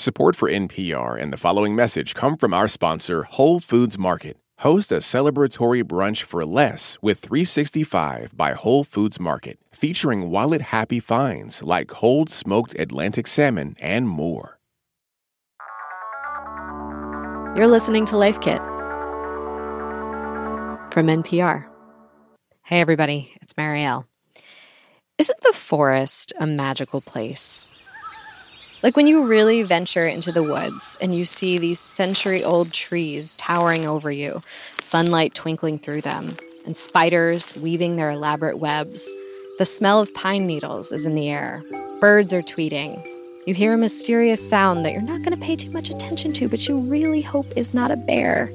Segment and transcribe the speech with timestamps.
[0.00, 4.38] Support for NPR and the following message come from our sponsor, Whole Foods Market.
[4.60, 11.00] Host a celebratory brunch for less with 365 by Whole Foods Market, featuring wallet happy
[11.00, 14.58] finds like cold smoked Atlantic salmon and more.
[17.54, 18.62] You're listening to Life Kit
[20.94, 21.66] from NPR.
[22.64, 24.06] Hey, everybody, it's Marielle.
[25.18, 27.66] Isn't the forest a magical place?
[28.82, 33.34] Like when you really venture into the woods and you see these century old trees
[33.34, 34.42] towering over you,
[34.80, 36.34] sunlight twinkling through them,
[36.64, 39.14] and spiders weaving their elaborate webs.
[39.58, 41.62] The smell of pine needles is in the air.
[42.00, 43.06] Birds are tweeting.
[43.46, 46.48] You hear a mysterious sound that you're not going to pay too much attention to,
[46.48, 48.50] but you really hope is not a bear.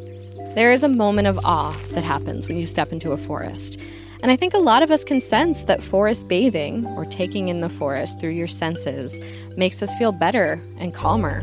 [0.55, 3.80] There is a moment of awe that happens when you step into a forest.
[4.25, 7.61] And I think a lot of us can sense that forest bathing, or taking in
[7.61, 9.20] the forest through your senses,
[9.55, 11.41] makes us feel better and calmer.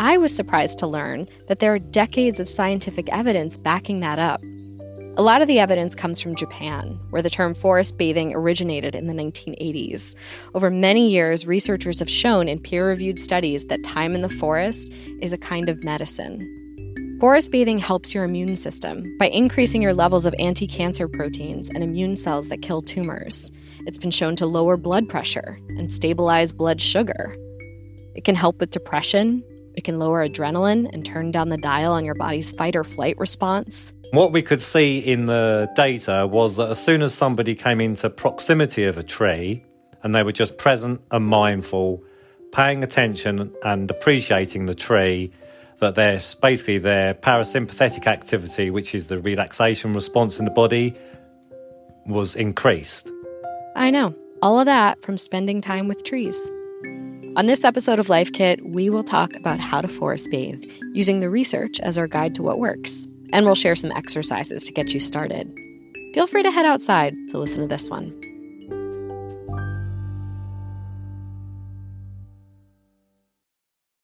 [0.00, 4.42] I was surprised to learn that there are decades of scientific evidence backing that up.
[5.16, 9.06] A lot of the evidence comes from Japan, where the term forest bathing originated in
[9.06, 10.16] the 1980s.
[10.52, 14.92] Over many years, researchers have shown in peer reviewed studies that time in the forest
[15.20, 16.61] is a kind of medicine.
[17.22, 21.84] Forest bathing helps your immune system by increasing your levels of anti cancer proteins and
[21.84, 23.52] immune cells that kill tumors.
[23.86, 27.36] It's been shown to lower blood pressure and stabilize blood sugar.
[28.16, 29.44] It can help with depression.
[29.76, 33.16] It can lower adrenaline and turn down the dial on your body's fight or flight
[33.18, 33.92] response.
[34.10, 38.10] What we could see in the data was that as soon as somebody came into
[38.10, 39.64] proximity of a tree
[40.02, 42.02] and they were just present and mindful,
[42.50, 45.30] paying attention and appreciating the tree,
[45.82, 50.94] that their basically their parasympathetic activity, which is the relaxation response in the body,
[52.06, 53.10] was increased.
[53.76, 54.14] I know.
[54.40, 56.36] All of that from spending time with trees.
[57.36, 61.20] On this episode of Life Kit, we will talk about how to forest bathe using
[61.20, 63.06] the research as our guide to what works.
[63.32, 65.52] And we'll share some exercises to get you started.
[66.14, 68.12] Feel free to head outside to listen to this one.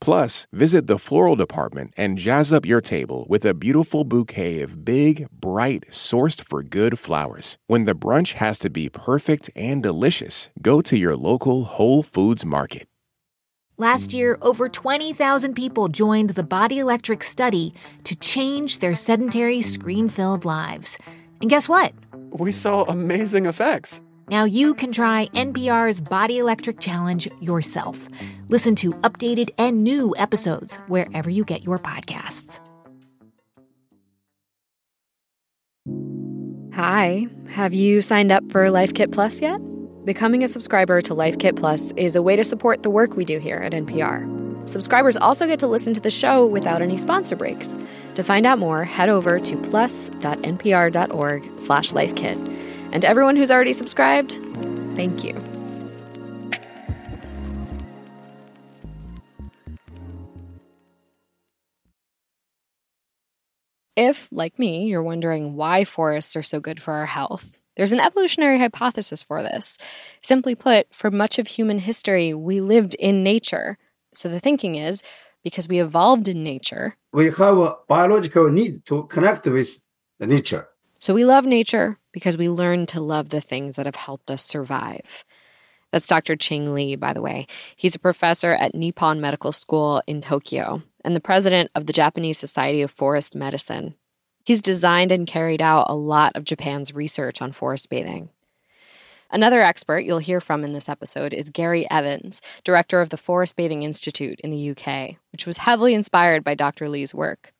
[0.00, 4.84] Plus, visit the floral department and jazz up your table with a beautiful bouquet of
[4.84, 7.56] big, bright, sourced for good flowers.
[7.66, 12.44] When the brunch has to be perfect and delicious, go to your local Whole Foods
[12.44, 12.86] market.
[13.80, 17.72] Last year, over 20,000 people joined the Body Electric study
[18.02, 20.98] to change their sedentary, screen filled lives.
[21.40, 21.92] And guess what?
[22.32, 24.00] We saw amazing effects.
[24.30, 28.08] Now you can try NPR's Body Electric Challenge yourself.
[28.48, 32.60] Listen to updated and new episodes wherever you get your podcasts.
[36.74, 39.60] Hi, have you signed up for Life Kit Plus yet?
[40.04, 43.24] Becoming a subscriber to Life Kit Plus is a way to support the work we
[43.24, 44.68] do here at NPR.
[44.68, 47.78] Subscribers also get to listen to the show without any sponsor breaks.
[48.14, 50.22] To find out more, head over to plus.npr.org
[51.60, 52.67] slash lifekit.
[52.90, 54.32] And to everyone who's already subscribed,
[54.96, 55.40] thank you.
[63.94, 68.00] If, like me, you're wondering why forests are so good for our health, there's an
[68.00, 69.76] evolutionary hypothesis for this.
[70.22, 73.76] Simply put, for much of human history, we lived in nature.
[74.14, 75.02] So the thinking is
[75.44, 76.96] because we evolved in nature.
[77.12, 79.84] We have a biological need to connect with
[80.20, 80.68] nature.
[80.98, 84.42] So we love nature because we learn to love the things that have helped us
[84.42, 85.24] survive.
[85.92, 86.34] That's Dr.
[86.34, 87.46] Qing Li, by the way.
[87.76, 92.36] He's a professor at Nippon Medical School in Tokyo and the president of the Japanese
[92.36, 93.94] Society of Forest Medicine.
[94.44, 98.30] He's designed and carried out a lot of Japan's research on forest bathing.
[99.30, 103.54] Another expert you'll hear from in this episode is Gary Evans, director of the Forest
[103.54, 106.88] Bathing Institute in the UK, which was heavily inspired by Dr.
[106.88, 107.52] Li's work.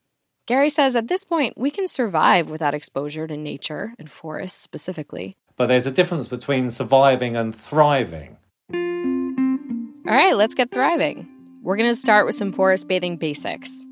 [0.49, 5.37] Gary says at this point, we can survive without exposure to nature and forests specifically.
[5.59, 8.39] but there's a difference between surviving and thriving.
[8.73, 11.29] All right, let's get thriving.
[11.63, 13.85] We're going to start with some forest bathing basics.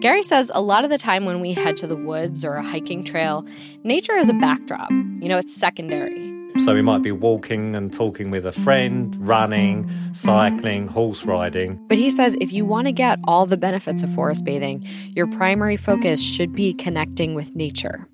[0.00, 2.64] Gary says a lot of the time when we head to the woods or a
[2.64, 3.44] hiking trail,
[3.84, 4.90] nature is a backdrop.
[4.90, 6.29] You know, it's secondary.
[6.64, 7.20] So we might be mm-hmm.
[7.20, 9.24] walking and talking with a friend, mm-hmm.
[9.24, 10.12] running, mm-hmm.
[10.12, 11.84] cycling, horse riding.
[11.88, 14.86] But he says if you want to get all the benefits of forest bathing,
[15.16, 18.06] your primary focus should be connecting with nature.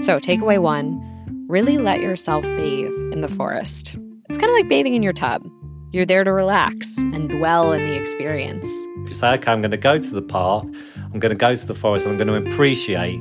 [0.00, 1.06] So, takeaway one
[1.48, 3.96] really let yourself bathe in the forest.
[4.28, 5.46] It's kind of like bathing in your tub.
[5.92, 8.64] You're there to relax and dwell in the experience.
[9.02, 10.64] If you say, okay, I'm going to go to the park,
[10.96, 13.20] I'm going to go to the forest, I'm going to appreciate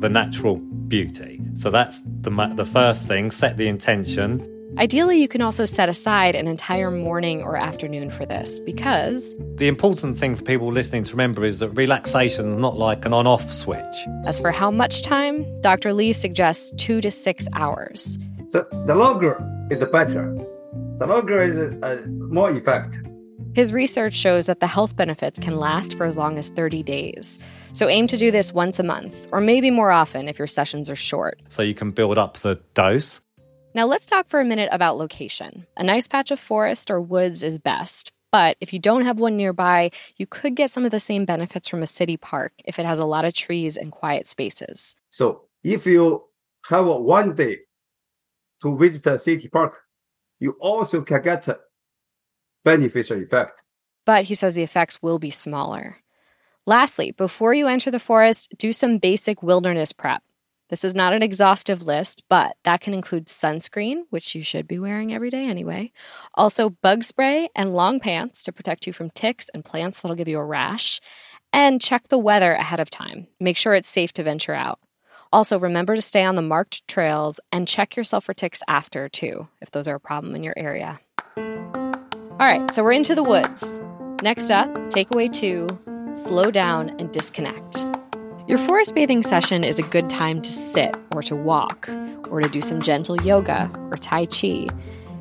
[0.00, 1.40] the natural beauty.
[1.56, 4.52] So that's the, the first thing, set the intention.
[4.78, 9.34] Ideally, you can also set aside an entire morning or afternoon for this because.
[9.54, 13.14] The important thing for people listening to remember is that relaxation is not like an
[13.14, 13.96] on off switch.
[14.26, 15.94] As for how much time, Dr.
[15.94, 18.18] Li suggests two to six hours.
[18.50, 20.36] The, the longer is the better.
[20.98, 23.02] The longer is uh, more effective.
[23.54, 27.38] His research shows that the health benefits can last for as long as 30 days.
[27.76, 30.88] So aim to do this once a month, or maybe more often if your sessions
[30.88, 31.42] are short.
[31.50, 33.20] So you can build up the dose.
[33.74, 35.66] Now let's talk for a minute about location.
[35.76, 39.36] A nice patch of forest or woods is best, but if you don't have one
[39.36, 42.86] nearby, you could get some of the same benefits from a city park if it
[42.86, 44.96] has a lot of trees and quiet spaces.
[45.10, 46.24] So if you
[46.70, 47.58] have one day
[48.62, 49.76] to visit a city park,
[50.40, 51.58] you also can get a
[52.64, 53.62] beneficial effect.
[54.06, 55.98] But he says the effects will be smaller.
[56.68, 60.24] Lastly, before you enter the forest, do some basic wilderness prep.
[60.68, 64.80] This is not an exhaustive list, but that can include sunscreen, which you should be
[64.80, 65.92] wearing every day anyway.
[66.34, 70.26] Also, bug spray and long pants to protect you from ticks and plants that'll give
[70.26, 71.00] you a rash.
[71.52, 73.28] And check the weather ahead of time.
[73.38, 74.80] Make sure it's safe to venture out.
[75.32, 79.46] Also, remember to stay on the marked trails and check yourself for ticks after, too,
[79.60, 80.98] if those are a problem in your area.
[81.36, 83.80] All right, so we're into the woods.
[84.20, 85.68] Next up, takeaway two
[86.16, 87.86] slow down and disconnect.
[88.48, 91.88] Your forest bathing session is a good time to sit or to walk
[92.30, 94.66] or to do some gentle yoga or Tai Chi.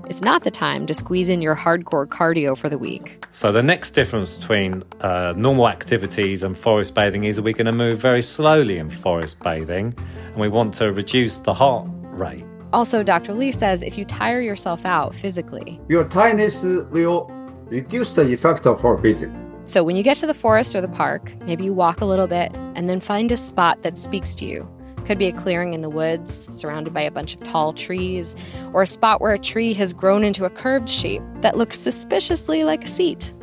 [0.07, 3.25] It's not the time to squeeze in your hardcore cardio for the week.
[3.31, 7.65] So, the next difference between uh, normal activities and forest bathing is that we're going
[7.65, 9.95] to move very slowly in forest bathing
[10.27, 12.45] and we want to reduce the heart rate.
[12.71, 13.33] Also, Dr.
[13.33, 17.27] Li says if you tire yourself out physically, your tiredness will
[17.65, 19.44] reduce the effect of bathing.
[19.65, 22.27] So when you get to the forest or the park, maybe you walk a little
[22.27, 24.69] bit and then find a spot that speaks to you.
[25.05, 28.35] Could be a clearing in the woods, surrounded by a bunch of tall trees,
[28.73, 32.63] or a spot where a tree has grown into a curved shape that looks suspiciously
[32.63, 33.33] like a seat.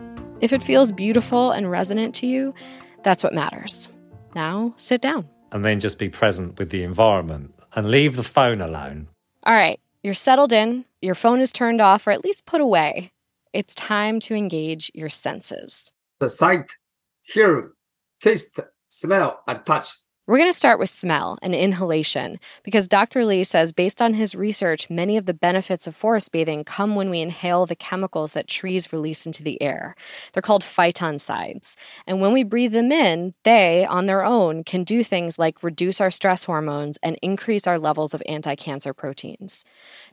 [0.41, 2.55] If it feels beautiful and resonant to you,
[3.03, 3.89] that's what matters.
[4.33, 5.29] Now, sit down.
[5.51, 9.09] And then just be present with the environment and leave the phone alone.
[9.43, 13.11] All right, you're settled in, your phone is turned off or at least put away.
[13.53, 15.93] It's time to engage your senses
[16.23, 16.77] the sight,
[17.23, 17.73] hear,
[18.21, 19.89] taste, smell, and touch.
[20.29, 23.25] We're going to start with smell and inhalation because Dr.
[23.25, 27.11] Li says, based on his research, many of the benefits of forest bathing come when
[27.11, 29.97] we inhale the chemicals that trees release into the air.
[30.33, 31.75] They're called phytoncides.
[32.07, 36.01] And when we breathe them in, they, on their own, can do things like reduce
[36.01, 39.65] our stress hormones and increase our levels of anti cancer proteins.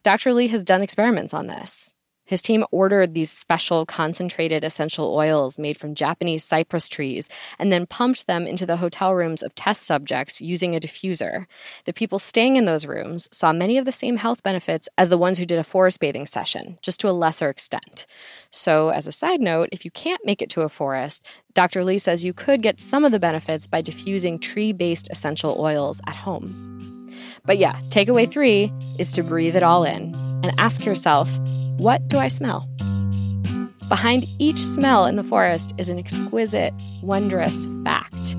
[0.01, 0.33] Dr.
[0.33, 1.93] Li has done experiments on this.
[2.29, 7.27] His team ordered these special concentrated essential oils made from Japanese cypress trees
[7.57, 11.47] and then pumped them into the hotel rooms of test subjects using a diffuser.
[11.85, 15.17] The people staying in those rooms saw many of the same health benefits as the
[15.17, 18.05] ones who did a forest bathing session, just to a lesser extent.
[18.51, 21.25] So, as a side note, if you can't make it to a forest,
[21.55, 21.83] Dr.
[21.83, 25.99] Li says you could get some of the benefits by diffusing tree based essential oils
[26.05, 27.09] at home.
[27.43, 30.13] But yeah, takeaway three is to breathe it all in
[30.43, 31.27] and ask yourself,
[31.79, 32.67] what do I smell?
[33.87, 38.35] Behind each smell in the forest is an exquisite, wondrous fact.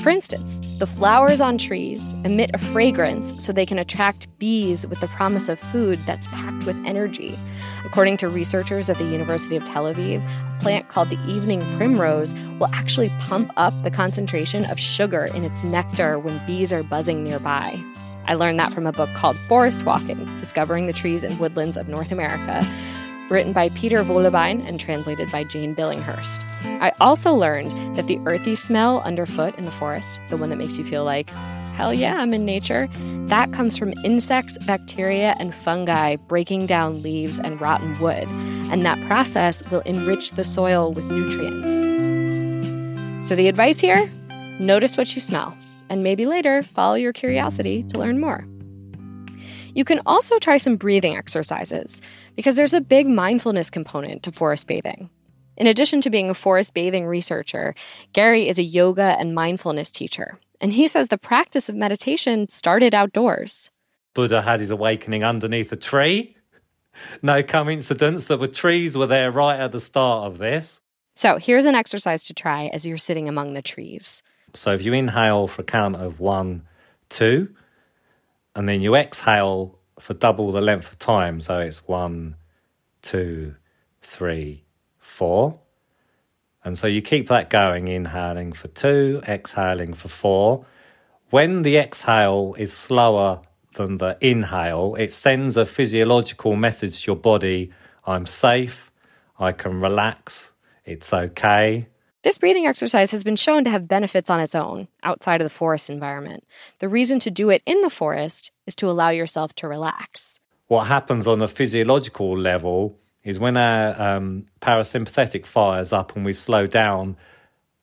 [0.00, 5.00] For instance, the flowers on trees emit a fragrance so they can attract bees with
[5.00, 7.36] the promise of food that's packed with energy.
[7.84, 12.32] According to researchers at the University of Tel Aviv, a plant called the evening primrose
[12.60, 17.24] will actually pump up the concentration of sugar in its nectar when bees are buzzing
[17.24, 17.82] nearby.
[18.26, 21.88] I learned that from a book called Forest Walking Discovering the Trees and Woodlands of
[21.88, 22.66] North America,
[23.30, 26.44] written by Peter Wohlleben and translated by Jane Billinghurst.
[26.80, 30.78] I also learned that the earthy smell underfoot in the forest, the one that makes
[30.78, 31.30] you feel like,
[31.76, 32.88] hell yeah, I'm in nature,
[33.28, 38.28] that comes from insects, bacteria, and fungi breaking down leaves and rotten wood.
[38.70, 41.70] And that process will enrich the soil with nutrients.
[43.26, 44.10] So the advice here
[44.60, 45.56] notice what you smell
[45.88, 48.46] and maybe later follow your curiosity to learn more.
[49.74, 52.00] You can also try some breathing exercises
[52.36, 55.10] because there's a big mindfulness component to forest bathing.
[55.56, 57.74] In addition to being a forest bathing researcher,
[58.12, 62.94] Gary is a yoga and mindfulness teacher, and he says the practice of meditation started
[62.94, 63.70] outdoors.
[64.14, 66.36] Buddha had his awakening underneath a tree.
[67.22, 70.80] No coincidence that the trees were there right at the start of this.
[71.16, 74.22] So here's an exercise to try as you're sitting among the trees.
[74.54, 76.62] So if you inhale for a count of one,
[77.08, 77.54] two,
[78.54, 81.40] and then you exhale for double the length of time.
[81.40, 82.36] So it's one,
[83.02, 83.56] two,
[84.00, 84.64] three,
[84.98, 85.60] four.
[86.62, 90.64] And so you keep that going, inhaling for two, exhaling for four.
[91.30, 93.42] When the exhale is slower
[93.74, 97.72] than the inhale, it sends a physiological message to your body
[98.06, 98.90] I'm safe,
[99.38, 100.52] I can relax,
[100.84, 101.88] it's okay.
[102.24, 105.54] This breathing exercise has been shown to have benefits on its own, outside of the
[105.54, 106.42] forest environment.
[106.78, 110.40] The reason to do it in the forest is to allow yourself to relax.
[110.66, 116.32] What happens on a physiological level is when our um, parasympathetic fires up and we
[116.32, 117.18] slow down,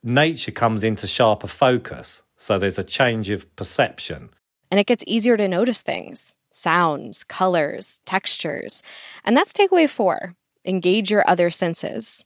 [0.02, 2.24] nature comes into sharper focus.
[2.36, 4.32] So there's a change of perception.
[4.72, 8.82] And it gets easier to notice things sounds, colors, textures.
[9.24, 12.26] And that's takeaway four engage your other senses.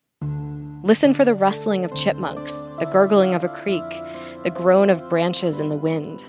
[0.85, 3.83] Listen for the rustling of chipmunks, the gurgling of a creek,
[4.43, 6.23] the groan of branches in the wind.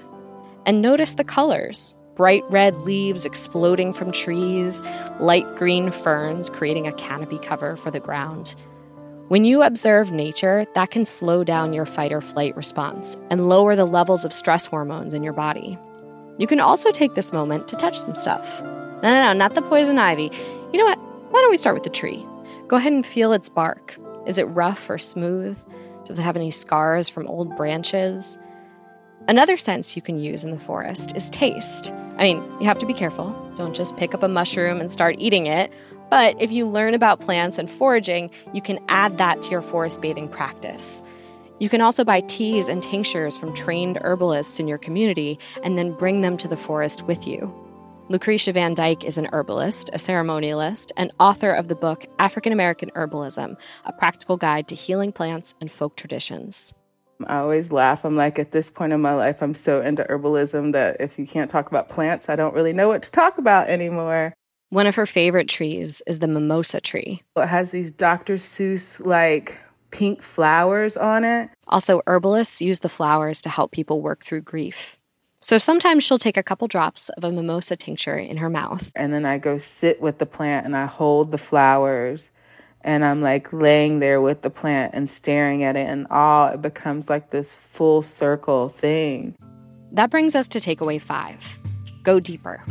[0.64, 4.83] And notice the colors bright red leaves exploding from trees,
[5.21, 8.57] light green ferns creating a canopy cover for the ground.
[9.28, 13.76] When you observe nature, that can slow down your fight or flight response and lower
[13.76, 15.76] the levels of stress hormones in your body.
[16.38, 18.62] You can also take this moment to touch some stuff.
[18.62, 20.31] No, no, no, not the poison ivy.
[20.73, 20.99] You know what?
[21.31, 22.25] Why don't we start with the tree?
[22.68, 23.96] Go ahead and feel its bark.
[24.26, 25.56] Is it rough or smooth?
[26.04, 28.38] Does it have any scars from old branches?
[29.28, 31.92] Another sense you can use in the forest is taste.
[32.18, 33.30] I mean, you have to be careful.
[33.54, 35.73] Don't just pick up a mushroom and start eating it.
[36.11, 40.00] But if you learn about plants and foraging, you can add that to your forest
[40.00, 41.04] bathing practice.
[41.61, 45.92] You can also buy teas and tinctures from trained herbalists in your community and then
[45.92, 47.65] bring them to the forest with you.
[48.08, 52.88] Lucretia Van Dyke is an herbalist, a ceremonialist, and author of the book African American
[52.90, 56.72] Herbalism A Practical Guide to Healing Plants and Folk Traditions.
[57.26, 58.04] I always laugh.
[58.04, 61.26] I'm like, at this point in my life, I'm so into herbalism that if you
[61.26, 64.34] can't talk about plants, I don't really know what to talk about anymore.
[64.68, 67.22] One of her favorite trees is the mimosa tree.
[67.36, 68.34] It has these Dr.
[68.34, 69.58] Seuss like
[69.90, 71.50] pink flowers on it.
[71.66, 74.96] Also, herbalists use the flowers to help people work through grief.
[75.40, 78.90] So sometimes she'll take a couple drops of a mimosa tincture in her mouth.
[78.97, 82.31] And then I go sit with the plant and I hold the flowers
[82.81, 86.62] and I'm like laying there with the plant and staring at it and all it
[86.62, 89.37] becomes like this full circle thing.
[89.93, 91.59] That brings us to takeaway 5.
[92.02, 92.62] Go deeper.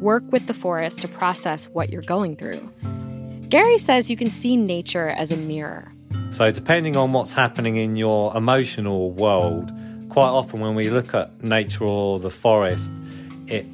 [0.00, 2.60] Work with the forest to process what you're going through.
[3.48, 5.92] Gary says you can see nature as a mirror.
[6.30, 9.70] So, depending on what's happening in your emotional world,
[10.12, 12.92] quite often when we look at nature or the forest,
[13.46, 13.64] it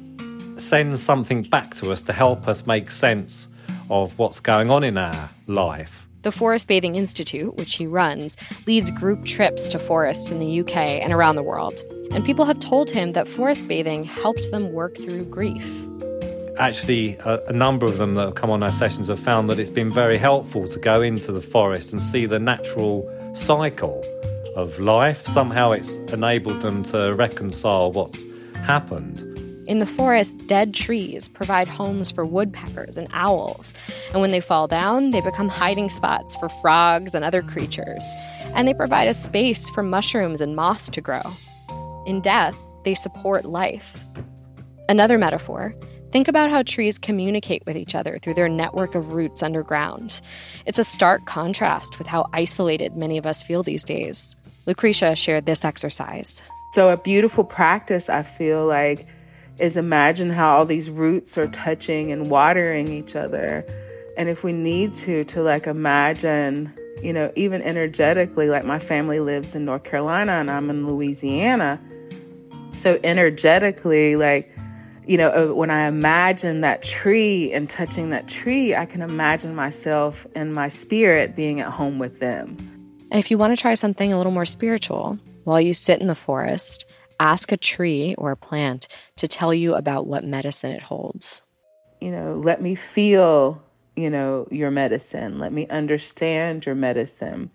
[0.55, 3.49] sends something back to us to help us make sense
[3.89, 6.07] of what's going on in our life.
[6.21, 10.77] The Forest Bathing Institute, which he runs, leads group trips to forests in the UK
[10.77, 11.81] and around the world.
[12.11, 15.85] And people have told him that forest bathing helped them work through grief.
[16.57, 19.59] Actually, a, a, number of them that have come on our sessions have found that
[19.59, 24.05] it's been very helpful to go into the forest and see the natural cycle
[24.55, 25.25] of life.
[25.25, 28.23] Somehow it's enabled them to reconcile what's
[28.55, 29.21] happened.
[29.67, 33.75] In the forest, dead trees provide homes for woodpeckers and owls.
[34.11, 38.03] And when they fall down, they become hiding spots for frogs and other creatures.
[38.55, 41.21] And they provide a space for mushrooms and moss to grow.
[42.07, 44.03] In death, they support life.
[44.87, 45.75] Another metaphor
[46.11, 50.21] Think about how trees communicate with each other through their network of roots underground.
[50.65, 54.35] It's a stark contrast with how isolated many of us feel these days.
[54.69, 56.43] Lucretia shared this exercise.
[56.73, 59.07] So, a beautiful practice, I feel like,
[59.57, 63.65] is imagine how all these roots are touching and watering each other.
[64.15, 66.71] And if we need to, to like imagine,
[67.01, 71.81] you know, even energetically, like my family lives in North Carolina and I'm in Louisiana.
[72.75, 74.55] So, energetically, like,
[75.07, 79.55] you know, uh, when I imagine that tree and touching that tree, I can imagine
[79.55, 82.78] myself and my spirit being at home with them.
[83.11, 86.07] And if you want to try something a little more spiritual, while you sit in
[86.07, 86.85] the forest,
[87.19, 88.87] ask a tree or a plant
[89.17, 91.41] to tell you about what medicine it holds.
[91.99, 93.61] You know, let me feel,
[93.95, 95.39] you know, your medicine.
[95.39, 97.49] Let me understand your medicine.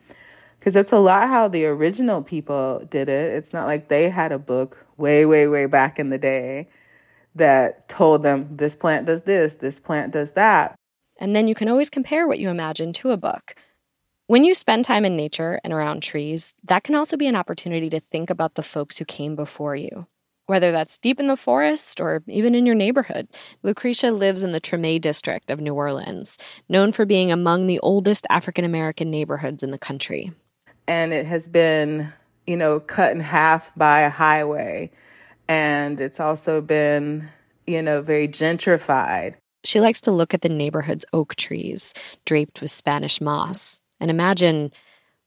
[0.58, 3.34] Because that's a lot how the original people did it.
[3.34, 6.68] It's not like they had a book way, way, way back in the day
[7.34, 10.74] that told them this plant does this, this plant does that.
[11.18, 13.54] And then you can always compare what you imagine to a book.
[14.26, 17.90] When you spend time in nature and around trees, that can also be an opportunity
[17.90, 20.06] to think about the folks who came before you.
[20.46, 23.28] Whether that's deep in the forest or even in your neighborhood,
[23.62, 26.38] Lucretia lives in the Treme district of New Orleans,
[26.70, 30.32] known for being among the oldest African American neighborhoods in the country.
[30.88, 32.10] And it has been,
[32.46, 34.90] you know, cut in half by a highway.
[35.48, 37.28] And it's also been,
[37.66, 39.34] you know, very gentrified.
[39.64, 41.92] She likes to look at the neighborhood's oak trees
[42.24, 44.72] draped with Spanish moss and imagine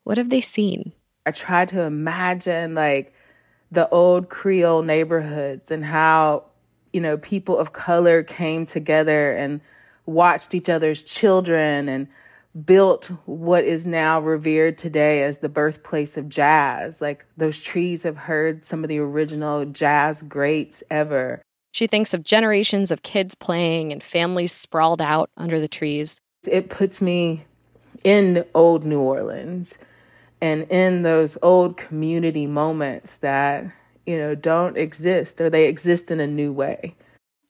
[0.04, 0.94] what have they seen?
[1.26, 3.14] I try to imagine like
[3.72, 6.46] the old Creole neighborhoods and how,
[6.94, 9.60] you know, people of color came together and
[10.06, 12.08] watched each other's children and
[12.66, 17.02] built what is now revered today as the birthplace of jazz.
[17.02, 21.42] Like those trees have heard some of the original jazz greats ever.
[21.74, 26.20] She thinks of generations of kids playing and families sprawled out under the trees.
[26.50, 27.46] It puts me
[28.04, 29.78] in old New Orleans
[30.42, 33.66] and in those old community moments that,
[34.06, 36.96] you know, don't exist or they exist in a new way.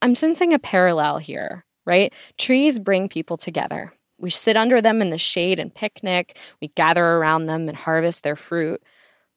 [0.01, 2.13] I'm sensing a parallel here, right?
[2.38, 3.94] Trees bring people together.
[4.20, 8.24] We sit under them in the shade and picnic, we gather around them and harvest
[8.24, 8.82] their fruit.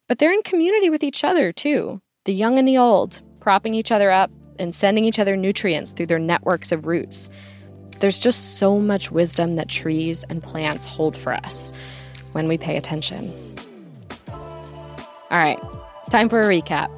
[0.09, 3.93] But they're in community with each other too, the young and the old, propping each
[3.93, 7.31] other up and sending each other nutrients through their networks of roots.
[8.01, 11.73] There's just so much wisdom that trees and plants hold for us
[12.33, 13.33] when we pay attention.
[14.29, 15.61] All right,
[16.11, 16.89] time for a recap.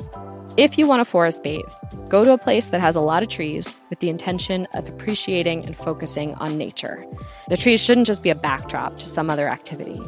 [0.56, 1.62] If you want to forest bathe,
[2.08, 5.64] go to a place that has a lot of trees with the intention of appreciating
[5.64, 7.04] and focusing on nature.
[7.48, 10.00] The trees shouldn't just be a backdrop to some other activity.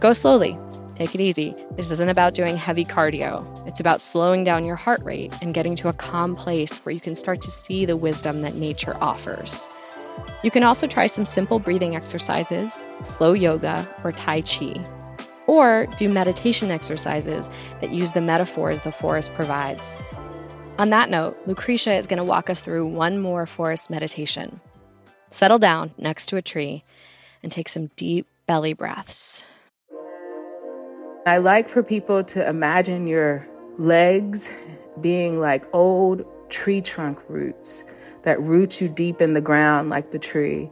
[0.00, 0.58] Go slowly,
[0.94, 1.54] take it easy.
[1.76, 5.74] This isn't about doing heavy cardio, it's about slowing down your heart rate and getting
[5.76, 9.68] to a calm place where you can start to see the wisdom that nature offers.
[10.42, 14.84] You can also try some simple breathing exercises, slow yoga, or Tai Chi,
[15.46, 17.50] or do meditation exercises
[17.80, 19.98] that use the metaphors the forest provides.
[20.78, 24.60] On that note, Lucretia is going to walk us through one more forest meditation.
[25.30, 26.84] Settle down next to a tree
[27.42, 29.42] and take some deep belly breaths.
[31.26, 33.48] I like for people to imagine your
[33.78, 34.50] legs
[35.00, 37.82] being like old tree trunk roots
[38.26, 40.68] that roots you deep in the ground like the tree.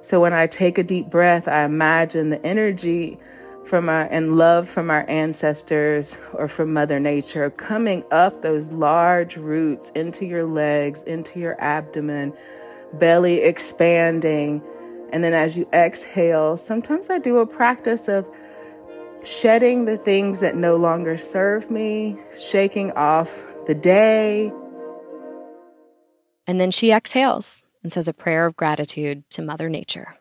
[0.00, 3.18] So when I take a deep breath, I imagine the energy
[3.66, 9.36] from our and love from our ancestors or from Mother Nature coming up those large
[9.36, 12.32] roots into your legs, into your abdomen,
[12.94, 14.62] belly expanding.
[15.12, 18.26] And then as you exhale, sometimes I do a practice of
[19.22, 24.50] shedding the things that no longer serve me, shaking off the day,
[26.48, 30.16] and then she exhales and says a prayer of gratitude to Mother Nature.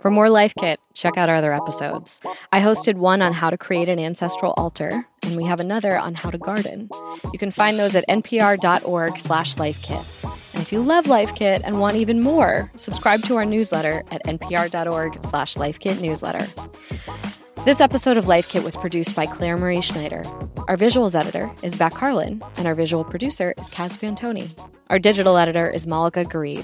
[0.00, 2.20] For more Life Kit, check out our other episodes.
[2.52, 6.14] I hosted one on how to create an ancestral altar, and we have another on
[6.14, 6.90] how to garden.
[7.32, 10.04] You can find those at npr.org slash lifekit.
[10.52, 14.24] And if you love Life Kit and want even more, subscribe to our newsletter at
[14.24, 17.33] npr.org slash lifekitnewsletter.
[17.64, 20.22] This episode of Life Kit was produced by Claire Marie Schneider.
[20.68, 24.50] Our visuals editor is Beck Harlan, and our visual producer is Kaz Fantone.
[24.90, 26.62] Our digital editor is Malika Gharib.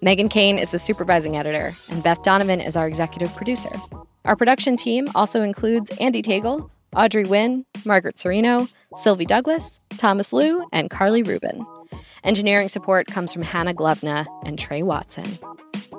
[0.00, 3.68] Meghan Keane is the supervising editor, and Beth Donovan is our executive producer.
[4.24, 10.66] Our production team also includes Andy Tagle, Audrey Nguyen, Margaret Cirino, Sylvie Douglis, Thomas Lu,
[10.72, 11.62] and Carly Rubin.
[12.24, 15.26] Engineering support comes from Hannah Gluvna and Trey Watson.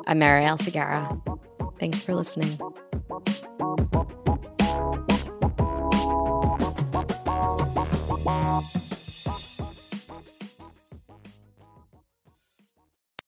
[0.08, 1.22] I'm Marielle Segarra.
[1.78, 2.58] Thanks for listening.